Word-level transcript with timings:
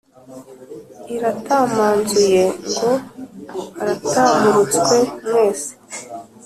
iratamanzuye 1.15 2.43
ngo 2.71 2.91
aratamurutswe 3.81 4.97
mwese 5.25 5.71